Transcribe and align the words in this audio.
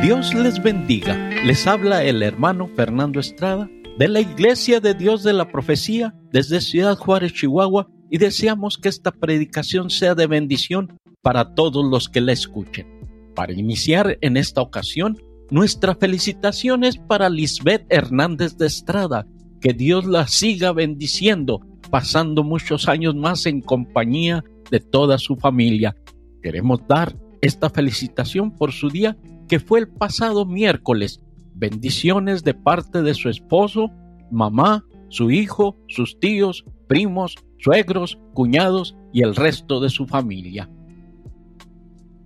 Dios 0.00 0.34
les 0.34 0.60
bendiga. 0.60 1.16
Les 1.44 1.66
habla 1.66 2.02
el 2.02 2.22
hermano 2.22 2.68
Fernando 2.74 3.20
Estrada 3.20 3.68
de 3.98 4.08
la 4.08 4.20
Iglesia 4.20 4.80
de 4.80 4.94
Dios 4.94 5.22
de 5.22 5.32
la 5.32 5.52
Profecía 5.52 6.14
desde 6.32 6.60
Ciudad 6.60 6.96
Juárez, 6.96 7.34
Chihuahua, 7.34 7.88
y 8.10 8.18
deseamos 8.18 8.78
que 8.78 8.88
esta 8.88 9.12
predicación 9.12 9.90
sea 9.90 10.14
de 10.14 10.26
bendición 10.26 10.98
para 11.20 11.54
todos 11.54 11.84
los 11.84 12.08
que 12.08 12.20
la 12.20 12.32
escuchen. 12.32 12.86
Para 13.34 13.52
iniciar 13.52 14.18
en 14.22 14.36
esta 14.36 14.60
ocasión, 14.60 15.18
nuestra 15.50 15.94
felicitación 15.94 16.82
es 16.84 16.96
para 16.96 17.28
Lisbeth 17.28 17.86
Hernández 17.88 18.56
de 18.56 18.66
Estrada, 18.66 19.26
que 19.60 19.72
Dios 19.72 20.06
la 20.06 20.26
siga 20.26 20.72
bendiciendo, 20.72 21.60
pasando 21.90 22.42
muchos 22.42 22.88
años 22.88 23.14
más 23.14 23.46
en 23.46 23.60
compañía 23.60 24.42
de 24.70 24.80
toda 24.80 25.18
su 25.18 25.36
familia. 25.36 25.94
Queremos 26.42 26.80
dar 26.88 27.16
esta 27.40 27.70
felicitación 27.70 28.56
por 28.56 28.72
su 28.72 28.88
día 28.88 29.16
que 29.48 29.60
fue 29.60 29.80
el 29.80 29.88
pasado 29.88 30.46
miércoles. 30.46 31.20
Bendiciones 31.54 32.44
de 32.44 32.54
parte 32.54 33.02
de 33.02 33.14
su 33.14 33.28
esposo, 33.28 33.90
mamá, 34.30 34.84
su 35.08 35.30
hijo, 35.30 35.76
sus 35.88 36.18
tíos, 36.18 36.64
primos, 36.88 37.36
suegros, 37.58 38.18
cuñados 38.34 38.96
y 39.12 39.22
el 39.22 39.36
resto 39.36 39.80
de 39.80 39.90
su 39.90 40.06
familia. 40.06 40.70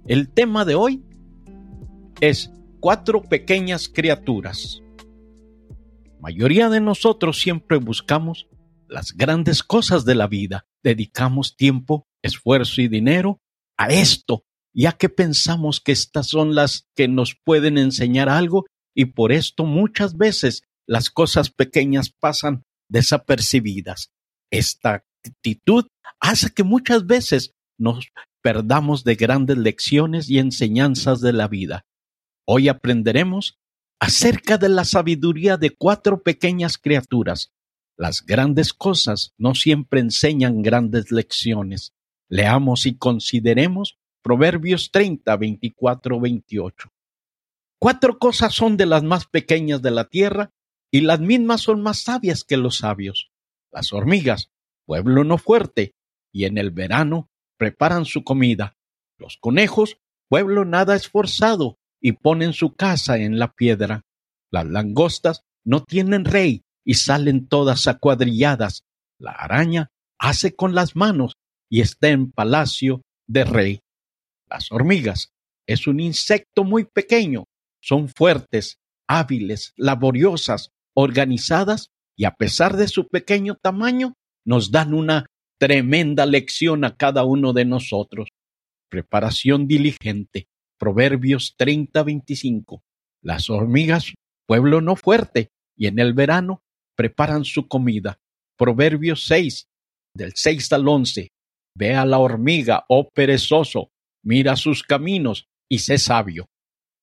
El 0.07 0.29
tema 0.29 0.65
de 0.65 0.77
hoy 0.77 1.03
es 2.21 2.51
cuatro 2.81 3.23
pequeñas 3.23 3.89
criaturas. 3.89 4.81
mayoría 6.21 6.69
de 6.69 6.81
nosotros 6.81 7.39
siempre 7.39 7.79
buscamos 7.79 8.49
las 8.89 9.13
grandes 9.13 9.63
cosas 9.63 10.05
de 10.05 10.15
la 10.15 10.29
vida. 10.29 10.67
Dedicamos 10.83 11.57
tiempo, 11.57 12.07
esfuerzo 12.23 12.81
y 12.81 12.89
dinero 12.89 13.41
a 13.77 13.89
esto, 13.89 14.45
ya 14.77 14.93
que 14.93 15.09
pensamos 15.09 15.81
que 15.81 15.93
estas 15.93 16.29
son 16.29 16.55
las 16.55 16.87
que 16.95 17.09
nos 17.09 17.35
pueden 17.35 17.79
enseñar 17.79 18.29
algo 18.29 18.67
y 18.95 19.07
por 19.07 19.33
esto 19.33 19.65
muchas 19.65 20.17
veces 20.17 20.63
las 20.87 21.09
cosas 21.09 21.51
pequeñas 21.51 22.11
pasan 22.11 22.63
desapercibidas. 22.89 24.11
Esta 24.51 25.03
actitud 25.25 25.87
hace 26.21 26.51
que 26.51 26.63
muchas 26.63 27.07
veces 27.07 27.53
nos 27.79 28.09
perdamos 28.43 29.03
de 29.03 29.17
grandes 29.17 29.57
lecciones 29.57 30.29
y 30.29 30.39
enseñanzas 30.39 31.21
de 31.21 31.33
la 31.33 31.49
vida. 31.49 31.87
Hoy 32.47 32.69
aprenderemos 32.69 33.59
acerca 33.99 34.59
de 34.59 34.69
la 34.69 34.85
sabiduría 34.85 35.57
de 35.57 35.71
cuatro 35.71 36.23
pequeñas 36.23 36.77
criaturas. 36.77 37.51
Las 37.97 38.25
grandes 38.25 38.75
cosas 38.75 39.33
no 39.39 39.55
siempre 39.55 40.01
enseñan 40.01 40.61
grandes 40.61 41.11
lecciones. 41.11 41.95
Leamos 42.29 42.85
y 42.85 42.97
consideremos 42.99 43.97
Proverbios 44.27 44.91
30, 44.91 45.37
24, 45.37 46.19
28. 46.21 46.89
Cuatro 47.79 48.19
cosas 48.19 48.53
son 48.53 48.77
de 48.77 48.85
las 48.85 49.05
más 49.05 49.27
pequeñas 49.27 49.83
de 49.83 49.93
la 49.93 50.09
tierra 50.09 50.51
y 50.91 51.03
las 51.03 51.21
mismas 51.21 51.61
son 51.61 51.81
más 51.81 52.01
sabias 52.01 52.43
que 52.43 52.57
los 52.57 52.79
sabios. 52.79 53.31
Las 53.71 53.93
hormigas, 53.93 54.51
pueblo 54.85 55.23
no 55.23 55.39
fuerte, 55.39 55.95
y 56.33 56.47
en 56.47 56.59
el 56.59 56.73
verano 56.73 57.29
preparan 57.57 58.05
su 58.05 58.25
comida. 58.25 58.77
Los 59.17 59.37
conejos, 59.37 59.99
pueblo 60.29 60.65
nada 60.65 60.97
esforzado, 60.97 61.79
y 62.01 62.11
ponen 62.11 62.53
su 62.53 62.75
casa 62.75 63.19
en 63.19 63.39
la 63.39 63.53
piedra. 63.53 64.07
Las 64.51 64.67
langostas 64.67 65.45
no 65.65 65.85
tienen 65.85 66.25
rey 66.25 66.65
y 66.85 66.95
salen 66.95 67.47
todas 67.47 67.87
acuadrilladas. 67.87 68.83
La 69.21 69.31
araña 69.31 69.93
hace 70.19 70.57
con 70.57 70.75
las 70.75 70.97
manos 70.97 71.37
y 71.71 71.81
está 71.81 72.09
en 72.09 72.33
palacio 72.33 73.03
de 73.29 73.45
rey. 73.45 73.81
Las 74.49 74.71
hormigas 74.71 75.33
es 75.67 75.87
un 75.87 76.01
insecto 76.01 76.65
muy 76.65 76.85
pequeño, 76.85 77.45
son 77.81 78.09
fuertes, 78.09 78.79
hábiles, 79.09 79.73
laboriosas, 79.77 80.71
organizadas 80.95 81.91
y 82.17 82.25
a 82.25 82.33
pesar 82.33 82.77
de 82.77 82.89
su 82.89 83.09
pequeño 83.09 83.57
tamaño, 83.57 84.15
nos 84.45 84.71
dan 84.71 84.95
una 84.95 85.27
tremenda 85.59 86.25
lección 86.25 86.85
a 86.85 86.97
cada 86.97 87.25
uno 87.25 87.53
de 87.53 87.65
nosotros. 87.65 88.29
Preparación 88.89 89.67
diligente. 89.67 90.49
Proverbios 90.79 91.57
30-25. 91.59 92.83
Las 93.23 93.51
hormigas, 93.51 94.15
pueblo 94.47 94.81
no 94.81 94.95
fuerte, 94.95 95.51
y 95.77 95.87
en 95.87 95.99
el 95.99 96.15
verano 96.15 96.63
preparan 96.95 97.45
su 97.45 97.67
comida. 97.67 98.19
Proverbios 98.57 99.27
6, 99.27 99.69
del 100.15 100.33
6 100.35 100.73
al 100.73 100.89
11. 100.89 101.33
Ve 101.75 101.95
a 101.95 102.07
la 102.07 102.19
hormiga, 102.19 102.85
oh 102.89 103.11
perezoso, 103.11 103.91
mira 104.27 104.57
sus 104.57 104.83
caminos 104.83 105.49
y 105.69 105.79
sé 105.79 105.99
sabio, 105.99 106.51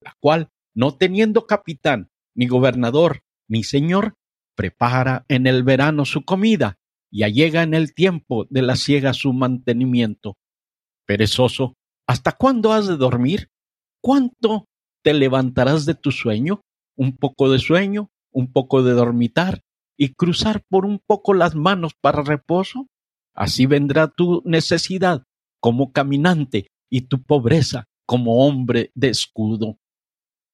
la 0.01 0.13
cual, 0.19 0.49
no 0.75 0.97
teniendo 0.97 1.47
capitán, 1.47 2.09
ni 2.35 2.47
gobernador, 2.47 3.21
ni 3.47 3.63
señor, 3.63 4.15
prepara 4.55 5.23
en 5.29 5.47
el 5.47 5.63
verano 5.63 6.03
su 6.03 6.25
comida 6.25 6.79
y 7.09 7.23
allega 7.23 7.63
en 7.63 7.75
el 7.75 7.93
tiempo 7.93 8.45
de 8.49 8.61
la 8.61 8.75
siega 8.75 9.13
su 9.13 9.31
mantenimiento. 9.31 10.35
Perezoso, 11.05 11.75
¿hasta 12.07 12.33
cuándo 12.33 12.73
has 12.73 12.87
de 12.87 12.97
dormir? 12.97 13.47
¿Cuánto 14.01 14.67
te 15.01 15.13
levantarás 15.13 15.85
de 15.85 15.95
tu 15.95 16.11
sueño? 16.11 16.61
Un 16.97 17.15
poco 17.15 17.49
de 17.49 17.59
sueño, 17.59 18.09
un 18.31 18.51
poco 18.51 18.83
de 18.83 18.91
dormitar 18.91 19.61
y 19.95 20.13
cruzar 20.13 20.61
por 20.67 20.85
un 20.85 20.99
poco 20.99 21.33
las 21.33 21.55
manos 21.55 21.93
para 22.01 22.21
reposo. 22.21 22.87
Así 23.33 23.65
vendrá 23.65 24.09
tu 24.09 24.41
necesidad 24.43 25.23
como 25.61 25.93
caminante 25.93 26.72
y 26.93 27.07
tu 27.07 27.23
pobreza 27.23 27.89
como 28.05 28.45
hombre 28.45 28.91
de 28.93 29.09
escudo. 29.09 29.79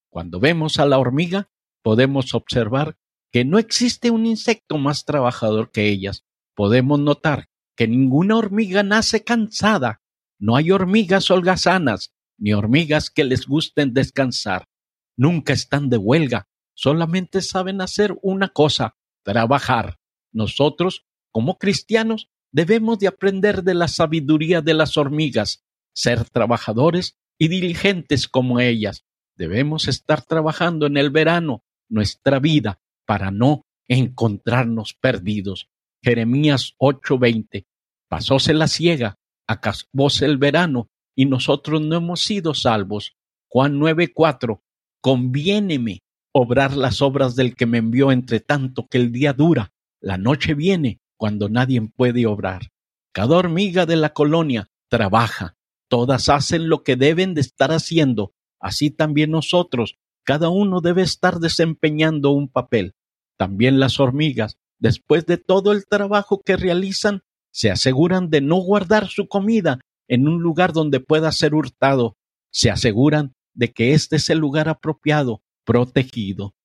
Cuando 0.10 0.40
vemos 0.40 0.80
a 0.80 0.86
la 0.86 0.98
hormiga, 0.98 1.50
podemos 1.84 2.34
observar 2.34 2.98
que 3.30 3.44
no 3.44 3.60
existe 3.60 4.10
un 4.10 4.26
insecto 4.26 4.78
más 4.78 5.04
trabajador 5.04 5.70
que 5.70 5.90
ellas, 5.90 6.24
podemos 6.56 6.98
notar 6.98 7.50
que 7.76 7.90
ninguna 7.90 8.38
hormiga 8.38 8.84
nace 8.84 9.26
cansada. 9.26 10.02
No 10.40 10.56
hay 10.56 10.72
hormigas 10.72 11.30
holgazanas, 11.30 12.14
ni 12.38 12.54
hormigas 12.54 13.10
que 13.10 13.26
les 13.26 13.46
gusten 13.46 13.94
descansar. 13.94 14.70
Nunca 15.18 15.52
están 15.52 15.90
de 15.90 15.98
huelga, 15.98 16.48
solamente 16.74 17.42
saben 17.42 17.82
hacer 17.82 18.18
una 18.22 18.48
cosa, 18.48 18.96
trabajar. 19.24 20.00
Nosotros, 20.32 21.06
como 21.32 21.58
cristianos, 21.58 22.30
debemos 22.54 22.98
de 23.00 23.08
aprender 23.08 23.62
de 23.64 23.74
la 23.74 23.90
sabiduría 23.90 24.62
de 24.62 24.74
las 24.74 24.96
hormigas, 24.96 25.66
ser 25.94 26.30
trabajadores 26.30 27.18
y 27.38 27.48
diligentes 27.48 28.28
como 28.28 28.60
ellas. 28.60 29.06
Debemos 29.36 29.88
estar 29.88 30.24
trabajando 30.24 30.86
en 30.86 30.98
el 30.98 31.10
verano 31.10 31.64
nuestra 31.90 32.40
vida 32.40 32.82
para 33.06 33.32
no 33.32 33.66
encontrarnos 33.88 34.94
perdidos. 34.94 35.70
Jeremías 36.04 36.76
8:20. 36.78 37.66
Pasóse 38.08 38.54
la 38.54 38.68
ciega, 38.68 39.18
acabóse 39.48 40.26
el 40.26 40.38
verano, 40.38 40.90
y 41.16 41.26
nosotros 41.26 41.82
no 41.82 41.98
hemos 41.98 42.22
sido 42.22 42.54
salvos. 42.54 43.16
Juan 43.50 43.80
9:4. 43.80 44.62
Conviéneme 45.02 46.02
obrar 46.34 46.76
las 46.76 47.02
obras 47.02 47.36
del 47.36 47.56
que 47.56 47.66
me 47.66 47.80
envió 47.80 48.12
entre 48.12 48.40
tanto 48.40 48.88
que 48.88 48.98
el 48.98 49.12
día 49.12 49.34
dura. 49.34 49.72
La 50.02 50.18
noche 50.18 50.54
viene 50.54 51.02
cuando 51.18 51.50
nadie 51.50 51.82
puede 51.82 52.26
obrar. 52.26 52.72
Cada 53.12 53.36
hormiga 53.38 53.86
de 53.86 53.96
la 53.96 54.14
colonia 54.14 54.70
trabaja. 54.88 55.56
Todas 55.90 56.30
hacen 56.30 56.70
lo 56.70 56.84
que 56.84 56.96
deben 56.96 57.34
de 57.34 57.42
estar 57.42 57.72
haciendo. 57.72 58.34
Así 58.60 58.92
también 58.92 59.32
nosotros. 59.32 59.98
Cada 60.24 60.50
uno 60.50 60.80
debe 60.80 61.02
estar 61.02 61.40
desempeñando 61.40 62.32
un 62.32 62.48
papel. 62.48 62.96
También 63.38 63.80
las 63.80 64.00
hormigas 64.00 64.58
después 64.80 65.26
de 65.26 65.38
todo 65.38 65.72
el 65.72 65.86
trabajo 65.86 66.42
que 66.44 66.58
realizan, 66.58 67.22
se 67.52 67.70
aseguran 67.70 68.30
de 68.30 68.42
no 68.42 68.56
guardar 68.58 69.08
su 69.08 69.28
comida 69.28 69.80
en 70.08 70.28
un 70.28 70.42
lugar 70.42 70.74
donde 70.74 71.00
pueda 71.00 71.32
ser 71.32 71.54
hurtado, 71.54 72.18
se 72.52 72.72
aseguran 72.72 73.36
de 73.54 73.72
que 73.72 73.94
este 73.94 74.16
es 74.16 74.30
el 74.30 74.40
lugar 74.40 74.70
apropiado, 74.70 75.44
protegido. 75.66 76.56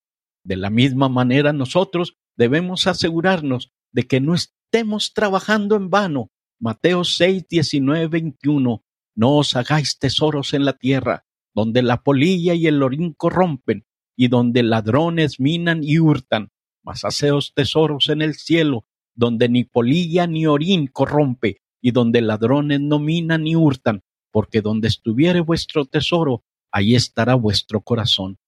De 0.45 0.57
la 0.57 0.71
misma 0.71 1.09
manera 1.09 1.53
nosotros 1.53 2.17
debemos 2.37 2.87
asegurarnos 2.87 3.73
de 3.93 4.05
que 4.05 4.21
no 4.21 4.35
estemos 4.35 5.13
trabajando 5.13 5.77
en 5.77 5.91
vano. 5.91 6.31
Mateo 6.61 7.05
6, 7.05 7.47
19, 7.49 8.07
21. 8.09 8.84
No 9.15 9.37
os 9.37 9.55
hagáis 9.57 9.99
tesoros 9.99 10.55
en 10.55 10.65
la 10.65 10.73
tierra, 10.75 11.25
donde 11.55 11.83
la 11.83 12.03
polilla 12.03 12.55
y 12.55 12.67
el 12.67 12.83
orín 12.83 13.13
corrompen, 13.13 13.85
y 14.17 14.29
donde 14.29 14.63
ladrones 14.63 15.41
minan 15.41 15.83
y 15.83 15.99
hurtan, 15.99 16.51
mas 16.83 17.05
haceos 17.05 17.53
tesoros 17.55 18.09
en 18.09 18.23
el 18.23 18.35
cielo, 18.35 18.87
donde 19.15 19.49
ni 19.49 19.65
polilla 19.65 20.27
ni 20.27 20.47
orín 20.47 20.89
corrompe, 20.89 21.61
y 21.81 21.93
donde 21.93 22.21
ladrones 22.23 22.81
no 22.81 22.99
minan 22.99 23.45
ni 23.45 23.57
hurtan, 23.57 24.03
porque 24.33 24.63
donde 24.63 24.89
estuviere 24.89 25.41
vuestro 25.41 25.85
tesoro, 25.85 26.43
ahí 26.73 26.95
estará 26.95 27.35
vuestro 27.35 27.83
corazón. 27.83 28.39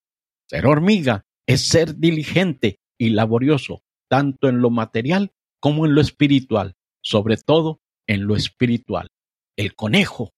Ser 0.48 0.66
hormiga 0.66 1.26
es 1.46 1.69
ser 1.69 1.96
diligente 1.96 2.80
y 2.98 3.10
laborioso, 3.10 3.82
tanto 4.08 4.48
en 4.48 4.60
lo 4.60 4.70
material 4.70 5.32
como 5.60 5.86
en 5.86 5.94
lo 5.94 6.00
espiritual, 6.00 6.74
sobre 7.02 7.36
todo 7.36 7.80
en 8.06 8.26
lo 8.26 8.36
espiritual. 8.36 9.08
El 9.56 9.74
conejo 9.74 10.32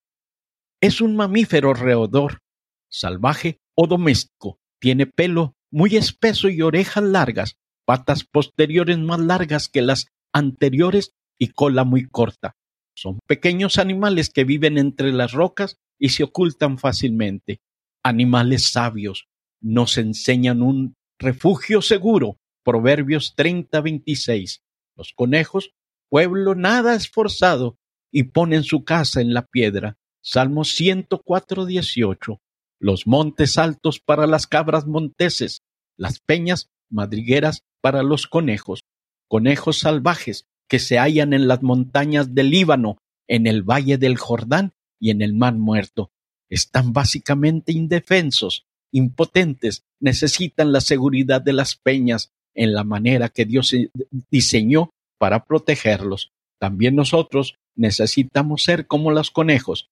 es 0.81 1.01
un 1.01 1.17
mamífero 1.17 1.75
roedor, 1.75 2.41
salvaje 2.89 3.61
o 3.75 3.87
doméstico. 3.87 4.59
Tiene 4.81 5.07
pelo 5.07 5.55
muy 5.71 5.97
espeso 5.97 6.49
y 6.49 6.63
orejas 6.63 7.03
largas, 7.03 7.57
patas 7.85 8.25
posteriores 8.25 8.99
más 8.99 9.19
largas 9.19 9.69
que 9.69 9.83
las 9.83 10.07
anteriores 10.33 11.13
y 11.39 11.49
cola 11.49 11.85
muy 11.85 12.09
corta. 12.09 12.57
Son 12.95 13.19
pequeños 13.27 13.79
animales 13.79 14.31
que 14.31 14.45
viven 14.45 14.79
entre 14.79 15.13
las 15.13 15.33
rocas 15.33 15.79
y 15.99 16.11
se 16.11 16.25
ocultan 16.25 16.79
fácilmente. 16.79 17.61
Animales 18.05 18.71
sabios 18.71 19.29
nos 19.61 19.99
enseñan 19.99 20.63
un 20.63 20.95
refugio 21.19 21.83
seguro. 21.83 22.39
Proverbios 22.65 23.35
30-26. 23.37 24.61
Los 24.97 25.13
conejos, 25.15 25.71
pueblo 26.09 26.55
nada 26.55 26.95
esforzado, 26.95 27.79
y 28.11 28.25
ponen 28.25 28.63
su 28.63 28.85
casa 28.85 29.21
en 29.21 29.35
la 29.35 29.47
piedra. 29.47 29.98
Salmo 30.23 30.63
104-18. 30.63 32.41
Los 32.81 33.07
montes 33.07 33.59
altos 33.59 34.01
para 34.01 34.27
las 34.27 34.47
cabras 34.47 34.87
monteses, 34.87 35.63
las 35.97 36.21
peñas 36.21 36.71
madrigueras 36.91 37.65
para 37.81 38.03
los 38.03 38.27
conejos, 38.27 38.85
conejos 39.29 39.81
salvajes 39.81 40.47
que 40.69 40.79
se 40.79 40.99
hallan 40.99 41.33
en 41.33 41.49
las 41.49 41.63
montañas 41.63 42.35
del 42.35 42.51
Líbano, 42.51 42.99
en 43.27 43.47
el 43.47 43.63
valle 43.63 43.99
del 43.99 44.17
Jordán 44.17 44.73
y 45.01 45.11
en 45.11 45.23
el 45.23 45.35
mar 45.35 45.55
muerto. 45.55 46.11
Están 46.51 46.93
básicamente 46.93 47.73
indefensos, 47.73 48.67
impotentes, 48.93 49.85
necesitan 50.01 50.73
la 50.73 50.81
seguridad 50.81 51.41
de 51.41 51.53
las 51.53 51.77
peñas 51.77 52.33
en 52.55 52.75
la 52.75 52.85
manera 52.85 53.29
que 53.29 53.45
Dios 53.45 53.75
diseñó 54.31 54.91
para 55.19 55.45
protegerlos. 55.45 56.33
También 56.59 56.97
nosotros 56.97 57.57
necesitamos 57.77 58.65
ser 58.65 58.87
como 58.87 59.11
los 59.13 59.31
conejos. 59.31 59.89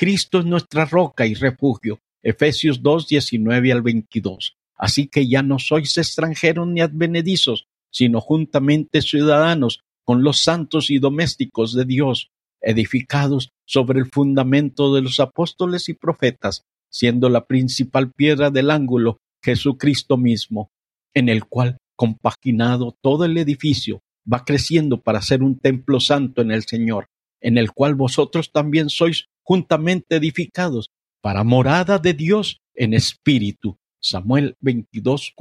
Cristo 0.00 0.38
es 0.38 0.46
nuestra 0.46 0.86
roca 0.86 1.26
y 1.26 1.34
refugio. 1.34 2.00
Efesios 2.22 2.82
2, 2.82 3.06
19 3.06 3.70
al 3.70 3.82
22. 3.82 4.56
Así 4.74 5.08
que 5.08 5.28
ya 5.28 5.42
no 5.42 5.58
sois 5.58 5.98
extranjeros 5.98 6.66
ni 6.66 6.80
advenedizos, 6.80 7.66
sino 7.92 8.22
juntamente 8.22 9.02
ciudadanos 9.02 9.80
con 10.02 10.22
los 10.22 10.38
santos 10.42 10.90
y 10.90 11.00
domésticos 11.00 11.74
de 11.74 11.84
Dios, 11.84 12.30
edificados 12.62 13.50
sobre 13.66 14.00
el 14.00 14.06
fundamento 14.06 14.94
de 14.94 15.02
los 15.02 15.20
apóstoles 15.20 15.90
y 15.90 15.92
profetas, 15.92 16.62
siendo 16.88 17.28
la 17.28 17.44
principal 17.44 18.10
piedra 18.10 18.48
del 18.48 18.70
ángulo 18.70 19.18
Jesucristo 19.44 20.16
mismo, 20.16 20.70
en 21.12 21.28
el 21.28 21.44
cual, 21.44 21.76
compaginado 21.94 22.96
todo 23.02 23.26
el 23.26 23.36
edificio, 23.36 24.00
va 24.26 24.46
creciendo 24.46 25.02
para 25.02 25.20
ser 25.20 25.42
un 25.42 25.58
templo 25.58 26.00
santo 26.00 26.40
en 26.40 26.52
el 26.52 26.62
Señor, 26.62 27.08
en 27.42 27.58
el 27.58 27.72
cual 27.72 27.96
vosotros 27.96 28.50
también 28.50 28.88
sois 28.88 29.26
juntamente 29.50 30.14
edificados 30.14 30.90
para 31.20 31.42
morada 31.42 31.98
de 31.98 32.14
Dios 32.14 32.60
en 32.72 32.94
espíritu. 32.94 33.80
Samuel 34.00 34.56
22, 34.60 35.34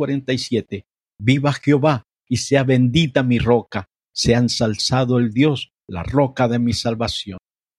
Viva 1.19 1.53
Jehová 1.53 2.07
y 2.27 2.37
sea 2.37 2.63
bendita 2.63 3.21
mi 3.21 3.37
roca, 3.37 3.85
sea 4.11 4.39
ensalzado 4.39 5.19
el 5.19 5.31
Dios, 5.31 5.69
la 5.87 6.01
roca 6.01 6.47
de 6.47 6.57
mi 6.57 6.73
salvación. 6.73 7.37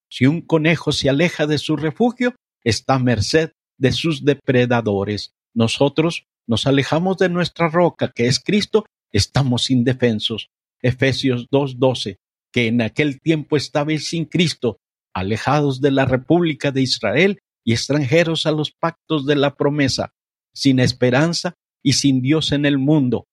Si 0.09 0.25
un 0.25 0.39
conejo 0.39 0.93
se 0.93 1.09
aleja 1.09 1.47
de 1.47 1.57
su 1.57 1.75
refugio, 1.75 2.33
está 2.63 2.93
a 2.93 2.99
merced 2.99 3.51
de 3.77 3.91
sus 3.91 4.23
depredadores. 4.23 5.33
Nosotros 5.53 6.27
nos 6.47 6.65
alejamos 6.65 7.17
de 7.17 7.27
nuestra 7.27 7.67
roca, 7.67 8.09
que 8.15 8.27
es 8.27 8.39
Cristo, 8.39 8.85
estamos 9.11 9.69
indefensos. 9.69 10.47
Efesios 10.81 11.49
2:12, 11.49 12.19
que 12.53 12.67
en 12.67 12.81
aquel 12.81 13.19
tiempo 13.19 13.57
estabais 13.57 14.07
sin 14.07 14.23
Cristo, 14.23 14.77
alejados 15.13 15.81
de 15.81 15.91
la 15.91 16.05
República 16.05 16.71
de 16.71 16.81
Israel 16.81 17.39
y 17.65 17.73
extranjeros 17.73 18.45
a 18.45 18.51
los 18.51 18.71
pactos 18.71 19.25
de 19.25 19.35
la 19.35 19.55
promesa, 19.55 20.13
sin 20.53 20.79
esperanza 20.79 21.55
y 21.83 21.93
sin 21.93 22.21
Dios 22.21 22.51
en 22.51 22.65
el 22.65 22.77
mundo. 22.77 23.25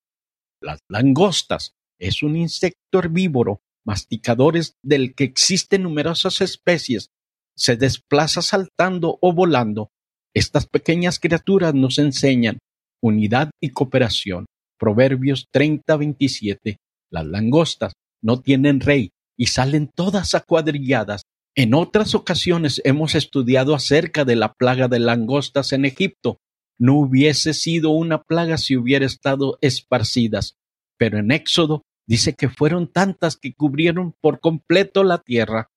Las 0.61 0.81
langostas 0.89 1.73
es 1.99 2.23
un 2.23 2.37
insecto 2.37 2.99
herbívoro, 2.99 3.61
masticadores 3.85 4.75
del 4.83 5.15
que 5.15 5.25
existen 5.25 5.83
numerosas 5.83 6.41
especies. 6.41 7.11
Se 7.57 7.77
desplaza 7.77 8.43
saltando 8.43 9.19
o 9.21 9.33
volando. 9.33 9.91
Estas 10.35 10.67
pequeñas 10.67 11.19
criaturas 11.19 11.75
nos 11.75 11.99
enseñan 11.99 12.59
unidad 13.03 13.51
y 13.61 13.71
cooperación. 13.71 14.47
Proverbios 14.79 15.47
30-27. 15.53 16.77
Las 17.11 17.27
langostas 17.27 17.95
no 18.23 18.41
tienen 18.41 18.81
rey 18.81 19.11
y 19.37 19.47
salen 19.47 19.91
todas 19.95 20.35
acuadrilladas. 20.35 21.23
En 21.59 21.75
otras 21.75 22.15
ocasiones 22.15 22.81
hemos 22.85 23.17
estudiado 23.17 23.75
acerca 23.75 24.25
de 24.25 24.37
la 24.37 24.53
plaga 24.53 24.87
de 24.87 25.01
langostas 25.01 25.73
en 25.73 25.87
Egipto. 25.87 26.39
No 26.79 26.95
hubiese 26.95 27.53
sido 27.53 27.91
una 27.91 28.23
plaga 28.23 28.59
si 28.59 28.77
hubiera 28.77 29.05
estado 29.05 29.59
esparcidas, 29.61 30.55
pero 30.97 31.19
en 31.19 31.33
Éxodo 31.33 31.83
dice 32.07 32.35
que 32.35 32.49
fueron 32.49 32.87
tantas 32.87 33.37
que 33.37 33.55
cubrieron 33.55 34.15
por 34.21 34.39
completo 34.39 35.03
la 35.03 35.19
tierra. 35.19 35.69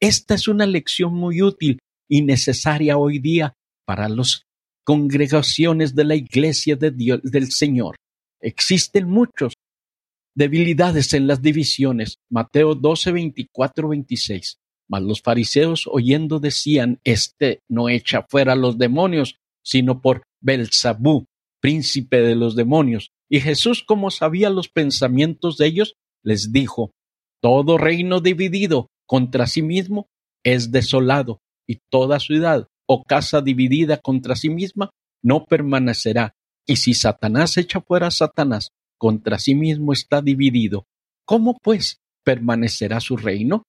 Esta 0.00 0.32
es 0.32 0.48
una 0.48 0.64
lección 0.64 1.12
muy 1.12 1.42
útil 1.42 1.78
y 2.08 2.22
necesaria 2.22 2.96
hoy 2.96 3.18
día 3.18 3.52
para 3.84 4.08
las 4.08 4.44
congregaciones 4.82 5.94
de 5.94 6.04
la 6.04 6.14
iglesia 6.14 6.74
del 6.74 7.52
Señor. 7.52 7.96
Existen 8.40 9.06
muchos 9.06 9.52
debilidades 10.34 11.12
en 11.12 11.26
las 11.26 11.42
divisiones. 11.42 12.16
Mateo 12.30 12.74
12, 12.74 13.12
24, 13.12 13.88
26. 13.88 14.58
Mas 14.88 15.02
los 15.02 15.20
fariseos 15.22 15.86
oyendo 15.86 16.40
decían, 16.40 17.00
este 17.04 17.60
no 17.68 17.88
echa 17.88 18.26
fuera 18.28 18.54
los 18.54 18.78
demonios, 18.78 19.36
sino 19.62 20.00
por 20.00 20.22
Belzabú, 20.40 21.26
príncipe 21.60 22.22
de 22.22 22.34
los 22.34 22.56
demonios. 22.56 23.10
Y 23.28 23.40
Jesús, 23.40 23.84
como 23.84 24.10
sabía 24.10 24.48
los 24.50 24.68
pensamientos 24.68 25.58
de 25.58 25.66
ellos, 25.66 25.94
les 26.22 26.52
dijo, 26.52 26.92
Todo 27.42 27.76
reino 27.76 28.20
dividido 28.20 28.88
contra 29.06 29.46
sí 29.46 29.62
mismo 29.62 30.08
es 30.42 30.72
desolado, 30.72 31.40
y 31.66 31.80
toda 31.90 32.20
ciudad 32.20 32.68
o 32.86 33.04
casa 33.04 33.42
dividida 33.42 33.98
contra 33.98 34.34
sí 34.34 34.48
misma 34.48 34.90
no 35.22 35.44
permanecerá. 35.44 36.34
Y 36.66 36.76
si 36.76 36.94
Satanás 36.94 37.56
echa 37.56 37.80
fuera 37.80 38.06
a 38.06 38.10
Satanás, 38.10 38.70
contra 38.98 39.38
sí 39.38 39.54
mismo 39.54 39.92
está 39.92 40.22
dividido. 40.22 40.86
¿Cómo 41.26 41.58
pues 41.62 42.00
permanecerá 42.24 43.00
su 43.00 43.16
reino? 43.16 43.64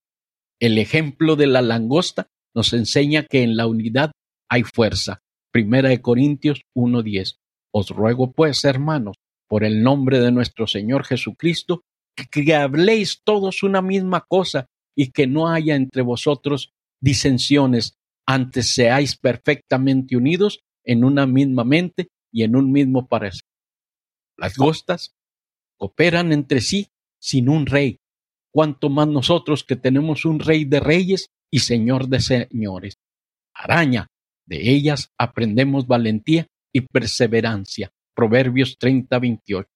El 0.59 0.77
ejemplo 0.77 1.37
de 1.37 1.47
la 1.47 1.61
langosta 1.61 2.27
nos 2.53 2.73
enseña 2.73 3.23
que 3.23 3.43
en 3.43 3.55
la 3.55 3.65
unidad 3.65 4.11
hay 4.49 4.63
fuerza. 4.63 5.21
Primera 5.51 5.89
de 5.89 6.01
Corintios 6.01 6.61
1.10. 6.75 7.37
Os 7.71 7.89
ruego 7.89 8.31
pues, 8.33 8.65
hermanos, 8.65 9.17
por 9.47 9.63
el 9.63 9.83
nombre 9.83 10.19
de 10.19 10.31
nuestro 10.31 10.67
Señor 10.67 11.05
Jesucristo, 11.05 11.83
que, 12.29 12.53
habléis 12.55 13.21
todos 13.23 13.63
una 13.63 13.81
misma 13.81 14.25
cosa 14.27 14.67
y 14.95 15.11
que 15.11 15.27
no 15.27 15.47
haya 15.47 15.75
entre 15.75 16.01
vosotros 16.01 16.73
disensiones, 16.99 17.95
antes 18.27 18.73
seáis 18.73 19.15
perfectamente 19.15 20.17
unidos 20.17 20.59
en 20.83 21.03
una 21.03 21.25
misma 21.25 21.63
mente 21.63 22.09
y 22.31 22.43
en 22.43 22.55
un 22.55 22.71
mismo 22.71 23.07
parecer. 23.07 23.43
Las 24.37 24.57
gostas 24.57 25.15
cooperan 25.77 26.33
entre 26.33 26.61
sí 26.61 26.89
sin 27.19 27.49
un 27.49 27.65
rey, 27.65 27.99
cuanto 28.51 28.89
más 28.89 29.07
nosotros 29.07 29.63
que 29.63 29.75
tenemos 29.75 30.25
un 30.25 30.39
rey 30.39 30.65
de 30.65 30.79
reyes 30.79 31.27
y 31.51 31.59
señor 31.59 32.07
de 32.07 32.19
señores. 32.19 32.95
Araña, 33.53 34.07
de 34.45 34.71
ellas 34.71 35.11
aprendemos 35.17 35.87
valentía 35.87 36.47
y 36.73 36.81
perseverancia. 36.81 37.91
Proverbios 38.15 38.77
30, 38.77 39.19
28. 39.19 39.69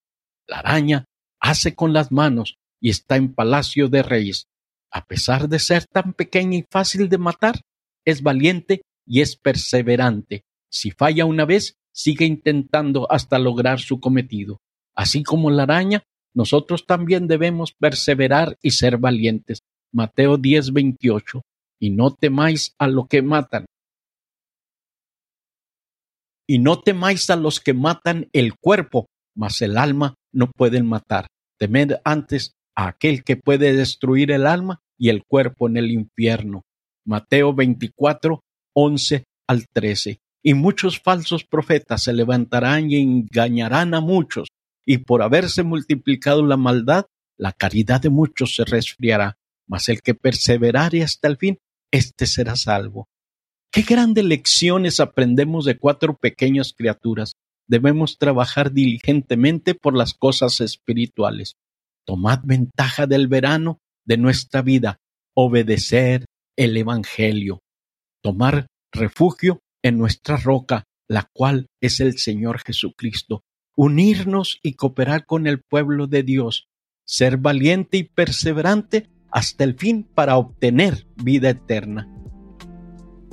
La 0.48 0.58
araña 0.58 1.04
hace 1.40 1.74
con 1.74 1.92
las 1.92 2.12
manos 2.12 2.56
y 2.80 2.90
está 2.90 3.16
en 3.16 3.34
palacio 3.34 3.88
de 3.88 4.02
reyes. 4.02 4.46
A 4.90 5.04
pesar 5.06 5.48
de 5.48 5.58
ser 5.58 5.86
tan 5.86 6.12
pequeña 6.12 6.58
y 6.58 6.66
fácil 6.70 7.08
de 7.08 7.18
matar, 7.18 7.60
es 8.04 8.22
valiente 8.22 8.82
y 9.06 9.20
es 9.20 9.36
perseverante. 9.36 10.44
Si 10.70 10.90
falla 10.90 11.24
una 11.24 11.44
vez, 11.44 11.76
sigue 11.92 12.26
intentando 12.26 13.10
hasta 13.10 13.38
lograr 13.38 13.80
su 13.80 14.00
cometido. 14.00 14.58
Así 14.94 15.22
como 15.22 15.50
la 15.50 15.64
araña, 15.64 16.02
nosotros 16.34 16.86
también 16.86 17.28
debemos 17.28 17.72
perseverar 17.72 18.56
y 18.62 18.72
ser 18.72 18.98
valientes. 18.98 19.60
Mateo 19.92 20.36
10, 20.36 20.72
28. 20.72 21.42
Y 21.80 21.90
no 21.90 22.14
temáis 22.14 22.74
a 22.78 22.88
lo 22.88 23.06
que 23.06 23.22
matan, 23.22 23.66
y 26.46 26.58
no 26.58 26.80
temáis 26.80 27.30
a 27.30 27.36
los 27.36 27.60
que 27.60 27.72
matan 27.72 28.28
el 28.32 28.54
cuerpo, 28.56 29.06
mas 29.34 29.62
el 29.62 29.78
alma 29.78 30.14
no 30.32 30.50
pueden 30.50 30.86
matar. 30.86 31.26
Temed 31.58 31.96
antes 32.04 32.52
a 32.76 32.88
aquel 32.88 33.24
que 33.24 33.36
puede 33.36 33.72
destruir 33.72 34.30
el 34.30 34.46
alma 34.46 34.80
y 34.98 35.08
el 35.08 35.22
cuerpo 35.24 35.68
en 35.68 35.76
el 35.76 35.90
infierno. 35.90 36.62
Mateo 37.06 37.54
24, 37.54 38.40
11 38.74 39.24
al 39.48 39.66
13. 39.72 40.18
Y 40.42 40.54
muchos 40.54 41.00
falsos 41.00 41.44
profetas 41.44 42.02
se 42.02 42.12
levantarán 42.12 42.90
y 42.90 42.96
engañarán 42.96 43.94
a 43.94 44.00
muchos, 44.00 44.48
y 44.86 44.98
por 44.98 45.22
haberse 45.22 45.62
multiplicado 45.62 46.44
la 46.44 46.56
maldad, 46.56 47.06
la 47.36 47.52
caridad 47.52 48.00
de 48.00 48.10
muchos 48.10 48.54
se 48.54 48.64
resfriará, 48.64 49.38
mas 49.66 49.88
el 49.88 50.02
que 50.02 50.14
perseverare 50.14 51.02
hasta 51.02 51.28
el 51.28 51.36
fin, 51.36 51.58
éste 51.90 52.26
será 52.26 52.56
salvo. 52.56 53.08
Qué 53.72 53.82
grandes 53.82 54.24
lecciones 54.24 55.00
aprendemos 55.00 55.64
de 55.64 55.76
cuatro 55.78 56.16
pequeñas 56.16 56.72
criaturas. 56.76 57.32
Debemos 57.66 58.18
trabajar 58.18 58.72
diligentemente 58.72 59.74
por 59.74 59.96
las 59.96 60.14
cosas 60.14 60.60
espirituales. 60.60 61.56
Tomad 62.06 62.40
ventaja 62.44 63.06
del 63.06 63.26
verano 63.26 63.80
de 64.04 64.18
nuestra 64.18 64.62
vida, 64.62 64.98
obedecer 65.34 66.26
el 66.56 66.76
Evangelio, 66.76 67.62
tomar 68.22 68.66
refugio 68.92 69.60
en 69.82 69.98
nuestra 69.98 70.36
roca, 70.36 70.84
la 71.08 71.28
cual 71.32 71.66
es 71.82 72.00
el 72.00 72.18
Señor 72.18 72.60
Jesucristo, 72.64 73.42
unirnos 73.76 74.58
y 74.62 74.74
cooperar 74.74 75.26
con 75.26 75.46
el 75.46 75.60
pueblo 75.60 76.06
de 76.06 76.22
Dios, 76.22 76.68
ser 77.04 77.38
valiente 77.38 77.98
y 77.98 78.04
perseverante 78.04 79.08
hasta 79.30 79.64
el 79.64 79.74
fin 79.74 80.06
para 80.14 80.36
obtener 80.36 81.06
vida 81.16 81.50
eterna. 81.50 82.08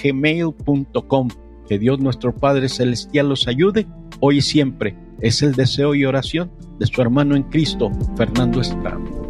gmail.com. 0.03 1.27
Que 1.67 1.79
Dios 1.79 1.99
nuestro 1.99 2.35
Padre 2.35 2.69
Celestial 2.69 3.29
los 3.29 3.47
ayude 3.47 3.87
hoy 4.19 4.37
y 4.37 4.41
siempre. 4.41 4.95
Es 5.19 5.41
el 5.41 5.53
deseo 5.53 5.95
y 5.95 6.05
oración 6.05 6.51
de 6.79 6.85
su 6.87 7.01
hermano 7.01 7.35
en 7.35 7.43
Cristo, 7.43 7.91
Fernando 8.17 8.61
Estrada. 8.61 9.20